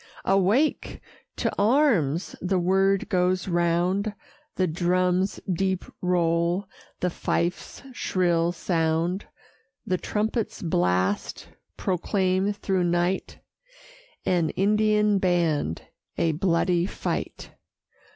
Awake! 0.25 0.99
to 1.35 1.53
arms! 1.59 2.35
the 2.41 2.57
word 2.57 3.07
goes 3.07 3.47
round; 3.47 4.15
The 4.55 4.65
drum's 4.65 5.39
deep 5.53 5.85
roll, 6.01 6.65
the 7.01 7.11
fife's 7.11 7.83
shrill 7.93 8.51
sound, 8.51 9.27
The 9.85 9.99
trumpet's 9.99 10.63
blast, 10.63 11.49
proclaim 11.77 12.51
through 12.51 12.85
night, 12.85 13.37
An 14.25 14.49
Indian 14.49 15.19
band, 15.19 15.83
a 16.17 16.31
bloody 16.31 16.87
fight. 16.87 17.51